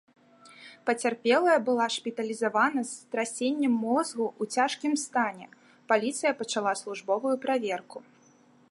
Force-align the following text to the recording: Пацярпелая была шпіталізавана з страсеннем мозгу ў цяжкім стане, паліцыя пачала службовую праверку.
Пацярпелая 0.89 1.57
была 1.67 1.85
шпіталізавана 1.95 2.81
з 2.85 2.91
страсеннем 3.01 3.73
мозгу 3.85 4.25
ў 4.41 4.59
цяжкім 4.59 4.93
стане, 5.05 5.45
паліцыя 5.95 6.31
пачала 6.43 6.73
службовую 6.83 7.35
праверку. 7.47 7.97